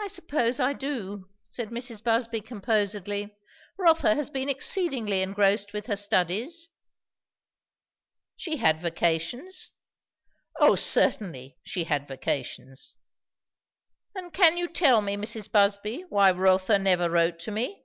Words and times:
"I 0.00 0.08
suppose 0.08 0.58
I 0.58 0.72
do," 0.72 1.30
said 1.48 1.68
Mrs. 1.70 2.02
Busby 2.02 2.40
composedly. 2.40 3.36
"Rotha 3.78 4.16
has 4.16 4.30
been 4.30 4.48
exceedingly 4.48 5.22
engrossed 5.22 5.72
with 5.72 5.86
her 5.86 5.94
studies." 5.94 6.68
"She 8.34 8.56
had 8.56 8.80
vacations?" 8.80 9.70
"O 10.58 10.74
certainly. 10.74 11.56
She 11.62 11.84
had 11.84 12.08
vacations." 12.08 12.96
"Then 14.16 14.32
can 14.32 14.56
you 14.56 14.66
tell 14.66 15.02
me, 15.02 15.16
Mrs. 15.16 15.48
Busby, 15.52 16.02
why 16.08 16.32
Rotha 16.32 16.80
never 16.80 17.08
wrote 17.08 17.38
to 17.38 17.52
me?" 17.52 17.84